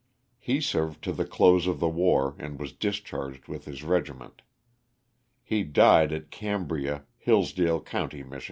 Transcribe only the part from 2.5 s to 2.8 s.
was